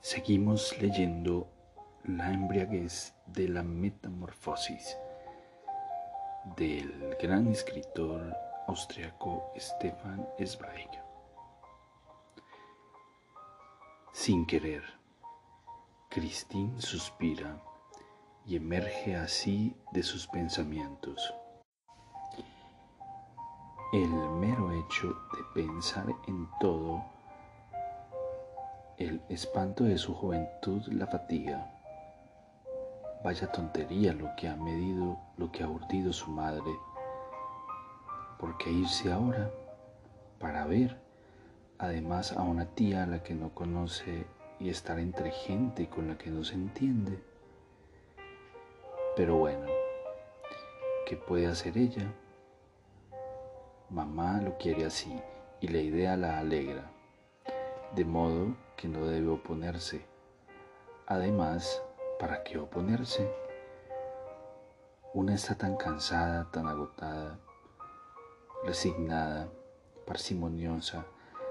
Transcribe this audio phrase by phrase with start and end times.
[0.00, 1.48] Seguimos leyendo
[2.04, 4.96] La embriaguez de la metamorfosis
[6.56, 8.32] del gran escritor
[8.68, 10.88] austriaco Stefan Zweig.
[14.12, 14.84] Sin querer,
[16.08, 17.60] Christine suspira
[18.46, 21.34] y emerge así de sus pensamientos.
[23.92, 27.04] El mero hecho de pensar en todo,
[28.98, 31.70] el espanto de su juventud la fatiga.
[33.22, 36.72] Vaya tontería lo que ha medido, lo que ha urdido su madre.
[38.40, 39.52] ¿Por qué irse ahora?
[40.40, 41.00] Para ver,
[41.78, 44.26] además, a una tía a la que no conoce
[44.58, 47.22] y estar entre gente con la que no se entiende.
[49.14, 49.66] Pero bueno,
[51.06, 52.12] ¿qué puede hacer ella?
[53.90, 55.20] Mamá lo quiere así
[55.60, 56.90] y la idea la alegra,
[57.94, 60.06] de modo que no debe oponerse.
[61.06, 61.82] Además,
[62.20, 63.28] ¿para qué oponerse?
[65.12, 67.40] Una está tan cansada, tan agotada,
[68.64, 69.48] resignada,
[70.06, 71.04] parsimoniosa.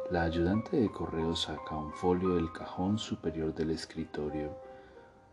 [0.10, 4.56] La ayudante de correo saca un folio del cajón superior del escritorio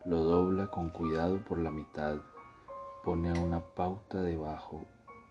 [0.04, 2.18] lo dobla con cuidado por la mitad,
[3.04, 4.84] pone una pauta debajo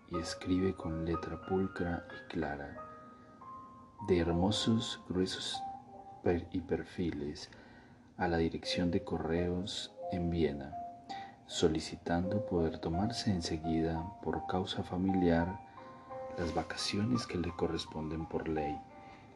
[0.08, 2.76] y escribe con letra pulcra y clara,
[4.08, 5.62] de hermosos, gruesos
[6.52, 7.50] y perfiles,
[8.16, 10.74] a la dirección de correos en Viena,
[11.46, 15.60] solicitando poder tomarse enseguida, por causa familiar,
[16.38, 18.74] las vacaciones que le corresponden por ley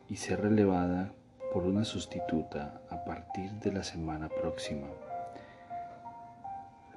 [0.08, 1.12] y ser relevada
[1.52, 4.86] por una sustituta a partir de la semana próxima.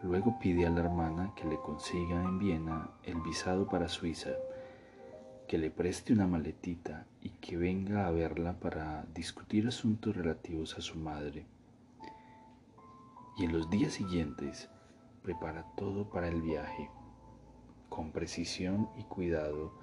[0.04, 4.32] Luego pide a la hermana que le consiga en Viena el visado para Suiza,
[5.52, 10.82] que le preste una maletita y que venga a verla para discutir asuntos relativos a
[10.82, 11.46] su madre.
[13.38, 14.70] Y en los días siguientes
[15.22, 16.90] prepara todo para el viaje,
[17.90, 19.74] con precisión y cuidado,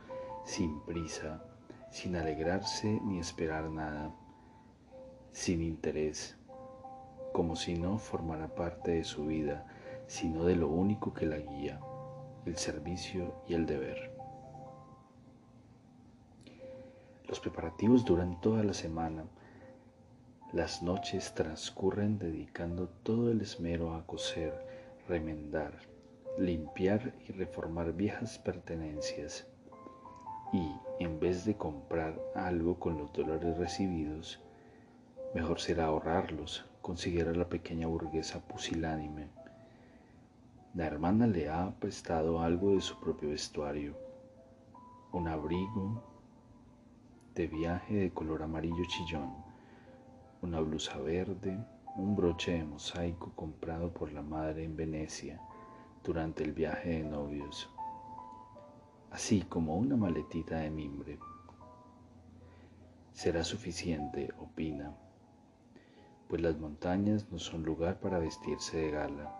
[0.47, 1.45] sin prisa,
[1.91, 4.11] sin alegrarse ni esperar nada,
[5.33, 6.39] sin interés,
[7.35, 9.67] como si no formara parte de su vida
[10.07, 11.79] sino de lo único que la guía,
[12.47, 14.18] el servicio y el deber.
[17.29, 19.25] Los preparativos duran toda la semana.
[20.53, 24.55] Las noches transcurren dedicando todo el esmero a coser,
[25.09, 25.79] remendar,
[26.39, 29.47] limpiar y reformar viejas pertenencias.
[30.53, 34.41] Y, en vez de comprar algo con los dolores recibidos,
[35.35, 39.29] mejor será ahorrarlos, consiguiera la pequeña burguesa pusilánime
[40.75, 43.97] la hermana le ha prestado algo de su propio vestuario,
[45.13, 46.05] un abrigo
[47.39, 49.33] de viaje de color amarillo chillón,
[50.43, 51.57] una blusa verde,
[51.95, 55.41] un broche de mosaico comprado por la madre en Venecia
[56.03, 57.71] durante el viaje de novios,
[59.13, 61.21] así como una maletita de mimbre.
[63.13, 64.93] Será suficiente, opina,
[66.27, 69.33] pues las montañas no son lugar para vestirse de gala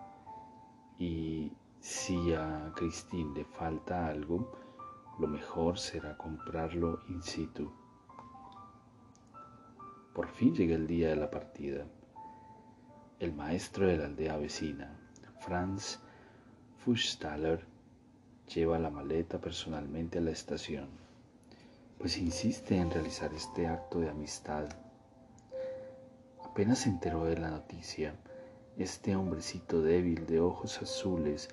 [0.97, 4.49] y si a Christine le falta algo,
[5.19, 7.69] lo mejor será comprarlo in situ.
[10.19, 11.85] Por fin llega el día de la partida.
[13.21, 14.91] El maestro de la aldea vecina,
[15.39, 15.97] Franz
[16.83, 17.65] Fuchstaller,
[18.53, 20.89] lleva la maleta personalmente a la estación,
[21.97, 24.67] pues insiste en realizar este acto de amistad.
[26.43, 28.13] Apenas se enteró de la noticia,
[28.77, 31.47] este hombrecito débil de ojos azules,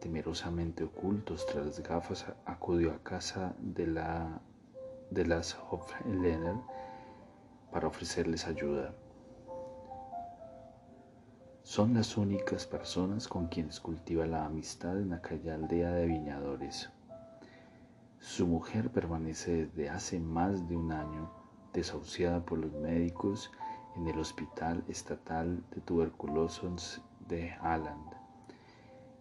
[0.00, 4.40] temerosamente ocultos tras las gafas, acudió a casa de, la,
[5.12, 6.56] de las Hoflener
[7.70, 8.94] para ofrecerles ayuda.
[11.62, 16.90] Son las únicas personas con quienes cultiva la amistad en aquella aldea de viñadores.
[18.20, 21.30] Su mujer permanece desde hace más de un año
[21.72, 23.50] desahuciada por los médicos
[23.96, 28.18] en el Hospital Estatal de Tuberculosis de Halland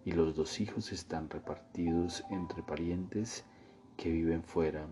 [0.07, 3.43] y los dos hijos están repartidos entre parientes
[3.97, 4.87] que viven fuera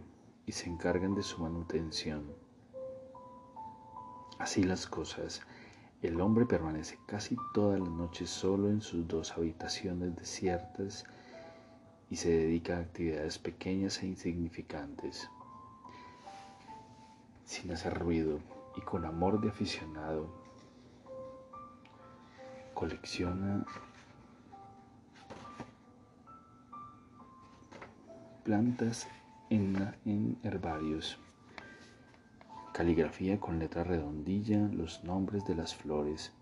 [0.46, 2.45] y se encargan de su manutención.
[4.40, 5.42] Así las cosas,
[6.02, 11.06] el hombre permanece casi toda la noche solo en sus dos habitaciones desiertas
[12.10, 15.30] y se dedica a actividades pequeñas e insignificantes.
[17.46, 18.40] Sin hacer ruido
[18.76, 20.28] y con amor de aficionado,
[22.74, 23.66] colecciona
[28.44, 29.08] plantas
[29.50, 31.18] en, herbarios.
[32.75, 36.33] Caligrafía con letra redondilla los nombres de las flores,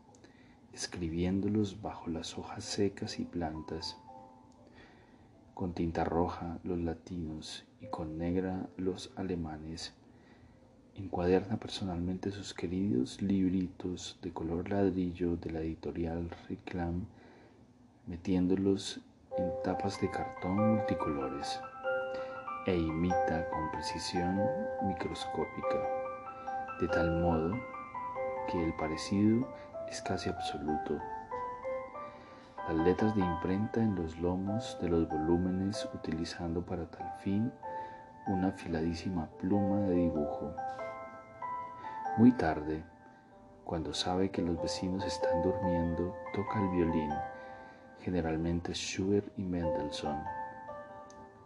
[0.73, 3.97] escribiéndolos bajo las hojas secas y plantas.
[5.53, 9.93] Con tinta roja los latinos y con negra los alemanes.
[10.95, 17.05] Encuaderna personalmente sus queridos libritos de color ladrillo de la editorial Reclam,
[18.07, 19.01] metiéndolos
[19.37, 21.59] en tapas de cartón multicolores
[22.65, 24.39] e imita con precisión
[24.87, 26.02] microscópica,
[26.83, 27.57] de tal modo
[28.51, 29.47] que el parecido
[29.89, 30.99] es casi absoluto.
[32.67, 37.49] Las letras de imprenta en los lomos de los volúmenes utilizando para tal fin
[38.27, 40.53] una afiladísima pluma de dibujo.
[42.17, 42.83] Muy tarde,
[43.63, 47.13] cuando sabe que los vecinos están durmiendo, toca el violín,
[48.01, 50.21] generalmente Schubert y Mendelssohn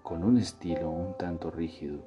[0.01, 1.99] con un estilo un tanto rígido,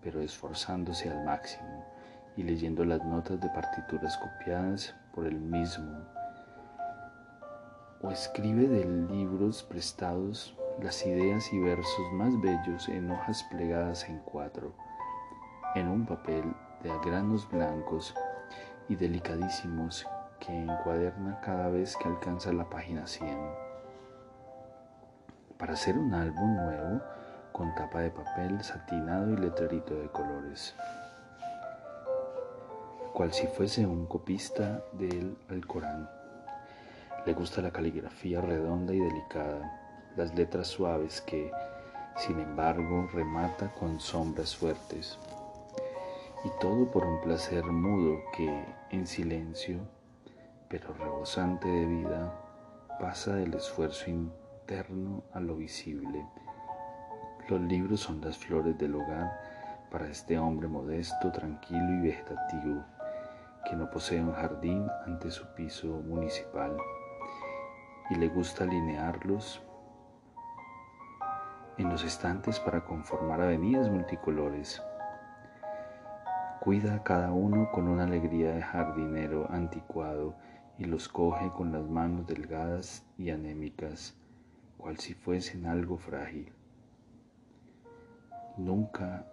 [0.00, 1.91] pero esforzándose al máximo
[2.36, 6.06] y leyendo las notas de partituras copiadas por él mismo,
[8.00, 14.18] o escribe de libros prestados las ideas y versos más bellos en hojas plegadas en
[14.20, 14.74] cuatro,
[15.74, 16.44] en un papel
[16.82, 18.14] de granos blancos
[18.88, 20.06] y delicadísimos
[20.40, 23.38] que encuaderna cada vez que alcanza la página 100.
[25.58, 27.00] Para hacer un álbum nuevo,
[27.52, 30.74] con tapa de papel satinado y letrerito de colores,
[33.12, 36.08] cual si fuese un copista del Alcorán.
[37.26, 41.50] Le gusta la caligrafía redonda y delicada, las letras suaves que,
[42.16, 45.18] sin embargo, remata con sombras fuertes.
[46.44, 49.78] Y todo por un placer mudo que, en silencio,
[50.68, 52.32] pero rebosante de vida,
[52.98, 56.26] pasa del esfuerzo interno a lo visible
[57.48, 59.30] los libros son las flores del hogar
[59.90, 62.84] para este hombre modesto, tranquilo y vegetativo,
[63.64, 66.76] que no posee un jardín ante su piso municipal
[68.10, 69.62] y le gusta alinearlos
[71.78, 74.82] en los estantes para conformar avenidas multicolores.
[76.60, 80.34] Cuida a cada uno con una alegría de jardinero anticuado
[80.78, 84.16] y los coge con las manos delgadas y anémicas,
[84.78, 86.52] cual si fuesen algo frágil
[88.56, 89.26] nunca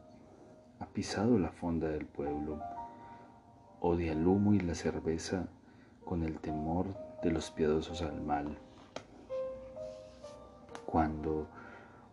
[0.79, 2.61] ha pisado la fonda del pueblo,
[3.81, 5.47] odia el humo y la cerveza
[6.05, 6.87] con el temor
[7.23, 8.57] de los piadosos al mal.
[10.85, 11.47] Cuando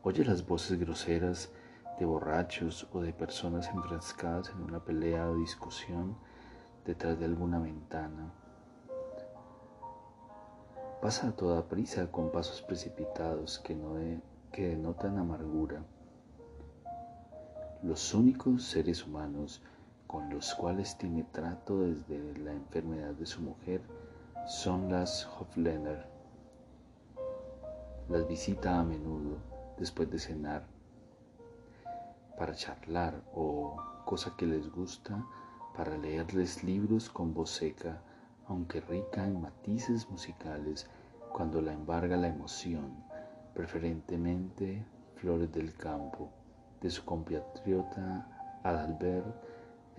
[0.03, 1.51] oye las voces groseras
[1.99, 6.17] de borrachos o de personas enfrascadas en una pelea o discusión
[6.85, 8.33] detrás de alguna ventana,
[11.01, 13.77] pasa a toda prisa con pasos precipitados que,
[14.53, 15.83] que denotan amargura
[17.83, 19.63] los únicos seres humanos
[20.07, 23.83] con los cuales tiene trato desde la enfermedad de su mujer
[24.47, 26.07] son las Hoflener.
[28.09, 29.39] Las visita a menudo
[29.79, 30.65] después de cenar
[32.39, 35.25] para charlar o, cosa que les gusta,
[35.77, 38.01] para leerles libros con voz seca,
[38.47, 40.89] aunque rica en matices musicales,
[41.33, 43.05] cuando la embarga la emoción,
[43.55, 44.85] preferentemente
[45.17, 46.31] flores del campo
[46.81, 49.27] de su compatriota Adalbert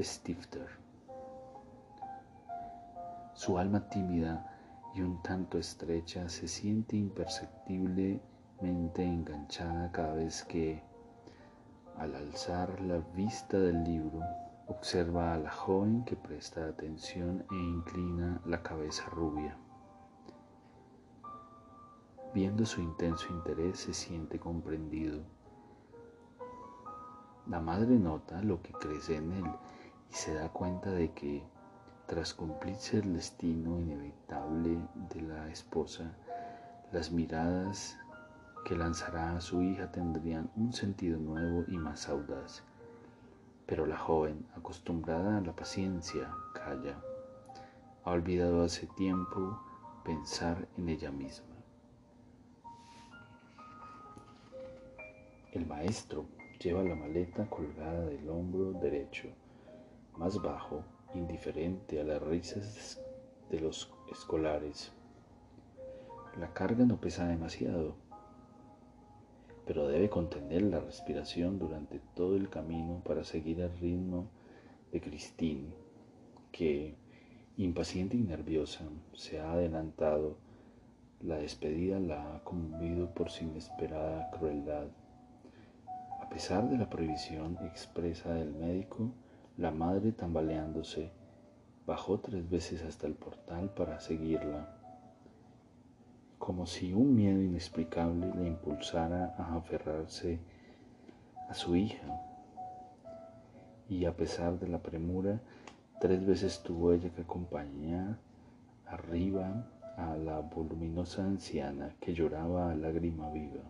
[0.04, 0.70] Stifter.
[3.34, 4.46] Su alma tímida
[4.94, 10.84] y un tanto estrecha se siente imperceptiblemente enganchada cada vez que,
[11.98, 14.22] al alzar la vista del libro,
[14.68, 19.58] observa a la joven que presta atención e inclina la cabeza rubia.
[22.34, 25.24] Viendo su intenso interés se siente comprendido
[27.50, 29.46] la madre nota lo que crece en él
[30.10, 31.44] y se da cuenta de que,
[32.06, 36.16] tras cumplirse el destino inevitable de la esposa,
[36.92, 37.98] las miradas
[38.66, 42.64] que lanzará a su hija tendrían un sentido nuevo y más audaz.
[43.66, 46.98] Pero la joven, acostumbrada a la paciencia, calla.
[48.04, 49.60] Ha olvidado hace tiempo
[50.06, 51.56] pensar en ella misma.
[55.52, 56.26] El maestro
[56.60, 59.30] Lleva la maleta colgada del hombro derecho,
[60.18, 60.84] más bajo
[61.14, 63.02] indiferente a las risas
[63.50, 64.92] de los escolares.
[66.40, 67.96] La carga no pesa demasiado,
[69.66, 74.28] pero debe contener la respiración durante todo el camino para seguir el ritmo
[74.92, 75.74] de Christine,
[76.52, 76.96] que,
[77.58, 80.38] impaciente y nerviosa, se ha adelantado.
[81.22, 84.88] La despedida la ha conmovido por su inesperada crueldad.
[86.22, 89.12] A pesar de la prohibición expresa del médico,
[89.58, 91.12] la madre tambaleándose
[91.88, 94.70] bajó tres veces hasta el portal para seguirla,
[96.38, 100.40] como si un miedo inexplicable le impulsara a aferrarse
[101.50, 102.22] a su hija.
[103.90, 105.42] Y a pesar de la premura,
[106.00, 108.18] tres veces tuvo ella que acompañar
[108.86, 109.66] arriba
[109.98, 113.64] a la voluminosa anciana que lloraba a lágrima viva.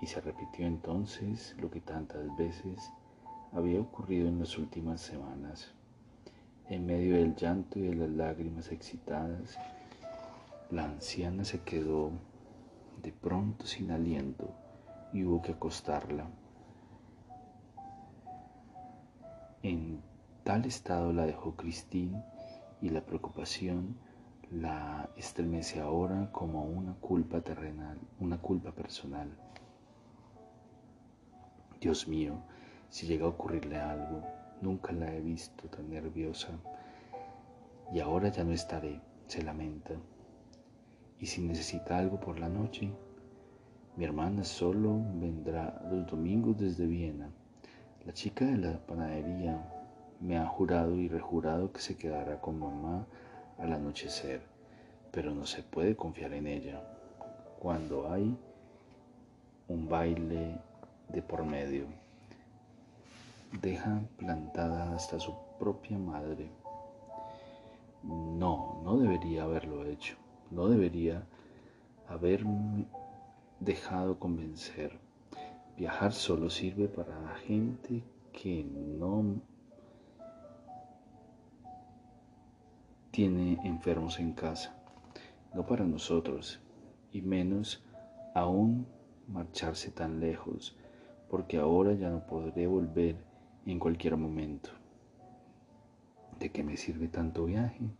[0.00, 2.92] Y se repitió entonces lo que tantas veces
[3.52, 5.72] había ocurrido en las últimas semanas.
[6.68, 9.58] En medio del llanto y de las lágrimas excitadas,
[10.70, 12.10] la anciana se quedó
[13.02, 14.50] de pronto sin aliento
[15.12, 16.26] y hubo que acostarla.
[19.62, 20.00] En
[20.44, 22.22] tal estado la dejó Cristín
[22.80, 23.96] y la preocupación
[24.50, 29.30] la estremece ahora como una culpa terrenal, una culpa personal.
[31.80, 32.42] Dios mío,
[32.90, 34.22] si llega a ocurrirle algo,
[34.60, 36.48] Nunca la he visto tan nerviosa.
[37.92, 39.94] Y ahora ya no estaré, se lamenta.
[41.20, 42.90] Y si necesita algo por la noche,
[43.96, 47.30] mi hermana solo vendrá los domingos desde Viena.
[48.04, 49.62] La chica de la panadería
[50.20, 53.06] me ha jurado y rejurado que se quedará con mamá
[53.58, 54.42] al anochecer,
[55.12, 56.82] pero no se puede confiar en ella
[57.60, 58.36] cuando hay
[59.68, 60.58] un baile
[61.08, 61.86] de por medio
[63.52, 66.50] deja plantada hasta su propia madre.
[68.02, 70.16] No, no debería haberlo hecho.
[70.50, 71.26] No debería
[72.08, 72.86] haberme
[73.60, 74.98] dejado convencer.
[75.76, 78.02] Viajar solo sirve para la gente
[78.32, 79.40] que no
[83.10, 84.76] tiene enfermos en casa,
[85.54, 86.60] no para nosotros,
[87.12, 87.82] y menos
[88.34, 88.86] aún
[89.26, 90.76] marcharse tan lejos,
[91.28, 93.16] porque ahora ya no podré volver
[93.66, 94.70] en cualquier momento.
[96.38, 97.90] ¿De qué me sirve tanto viaje?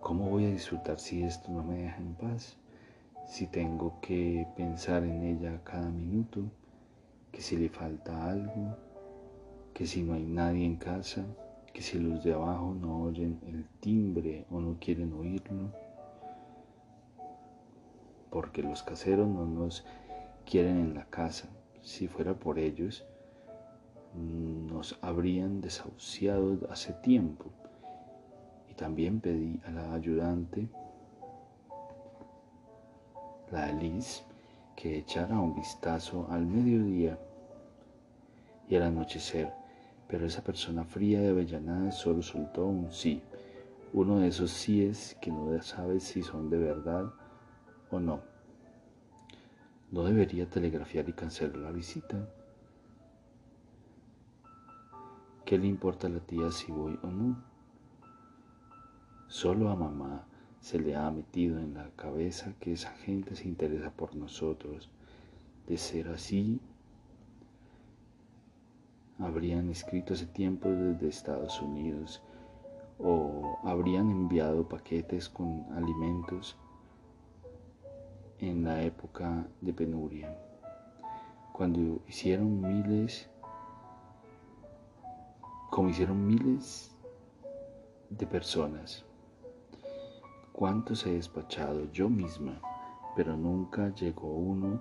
[0.00, 2.56] ¿Cómo voy a disfrutar si esto no me deja en paz?
[3.26, 6.42] Si tengo que pensar en ella cada minuto,
[7.32, 8.76] que si le falta algo,
[9.74, 11.24] que si no hay nadie en casa,
[11.72, 15.72] que si los de abajo no oyen el timbre o no quieren oírlo,
[18.30, 19.84] porque los caseros no nos
[20.44, 21.48] quieren en la casa.
[21.82, 23.04] Si fuera por ellos,
[24.14, 27.46] nos habrían desahuciado hace tiempo.
[28.70, 30.68] Y también pedí a la ayudante,
[33.50, 34.22] la Alice,
[34.76, 37.18] que echara un vistazo al mediodía
[38.68, 39.52] y al anochecer,
[40.06, 43.22] pero esa persona fría de Avellanada solo soltó un sí,
[43.92, 47.12] uno de esos síes que no sabe si son de verdad
[47.90, 48.20] o no.
[49.90, 52.28] No debería telegrafiar y cancelar la visita.
[55.48, 57.42] ¿Qué le importa a la tía si voy o no?
[59.28, 60.26] Solo a mamá
[60.60, 64.90] se le ha metido en la cabeza que esa gente se interesa por nosotros.
[65.66, 66.60] De ser así,
[69.18, 72.20] habrían escrito hace tiempo desde Estados Unidos
[72.98, 76.58] o habrían enviado paquetes con alimentos
[78.38, 80.38] en la época de penuria,
[81.54, 83.30] cuando hicieron miles
[85.78, 86.90] como hicieron miles
[88.10, 89.04] de personas.
[90.50, 92.60] ¿Cuántos he despachado yo misma?
[93.14, 94.80] Pero nunca llegó uno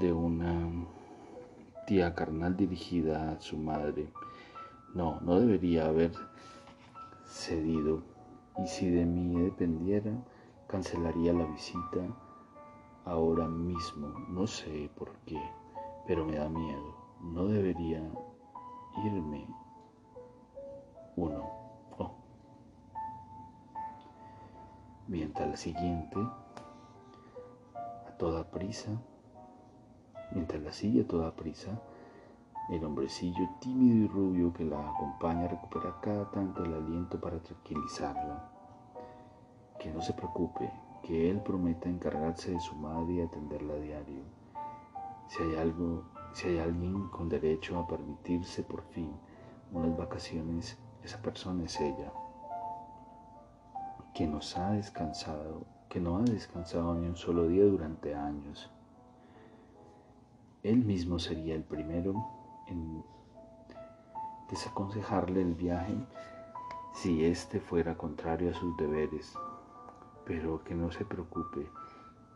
[0.00, 0.68] de una
[1.86, 4.12] tía carnal dirigida a su madre.
[4.94, 6.10] No, no debería haber
[7.24, 8.02] cedido.
[8.58, 10.10] Y si de mí dependiera,
[10.66, 12.00] cancelaría la visita
[13.04, 14.08] ahora mismo.
[14.28, 15.40] No sé por qué,
[16.08, 16.96] pero me da miedo.
[17.20, 18.02] No debería
[19.04, 19.46] irme
[21.16, 21.50] uno.
[21.98, 22.12] Oh.
[25.08, 26.18] Mientras la siguiente,
[27.74, 28.90] a toda prisa,
[30.32, 31.70] mientras la sigue a toda prisa,
[32.70, 38.48] el hombrecillo tímido y rubio que la acompaña recupera cada tanto el aliento para tranquilizarla.
[39.78, 40.70] Que no se preocupe,
[41.02, 44.22] que él prometa encargarse de su madre y atenderla a diario.
[45.26, 49.10] Si hay algo, si hay alguien con derecho a permitirse por fin
[49.72, 52.12] unas vacaciones esa persona es ella,
[54.14, 58.70] que nos ha descansado, que no ha descansado ni un solo día durante años.
[60.62, 62.14] Él mismo sería el primero
[62.66, 63.02] en
[64.50, 65.94] desaconsejarle el viaje
[66.92, 69.32] si éste fuera contrario a sus deberes,
[70.26, 71.70] pero que no se preocupe,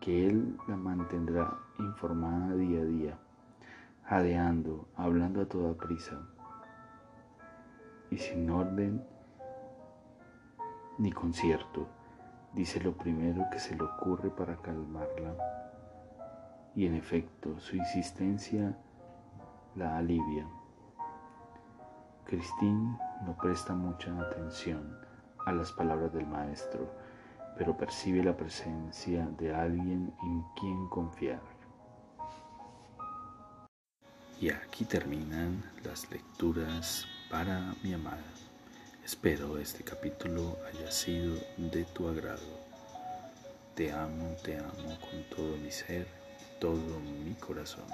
[0.00, 3.18] que él la mantendrá informada día a día,
[4.04, 6.33] jadeando, hablando a toda prisa
[8.14, 9.04] y sin orden
[10.98, 11.88] ni concierto,
[12.52, 15.34] dice lo primero que se le ocurre para calmarla.
[16.76, 18.78] Y en efecto, su insistencia
[19.74, 20.46] la alivia.
[22.24, 24.96] Christine no presta mucha atención
[25.44, 26.88] a las palabras del maestro,
[27.58, 31.42] pero percibe la presencia de alguien en quien confiar.
[34.40, 38.22] Y aquí terminan las lecturas para mi amada.
[39.04, 42.60] Espero este capítulo haya sido de tu agrado.
[43.74, 46.06] Te amo, te amo con todo mi ser,
[46.60, 47.86] todo mi corazón.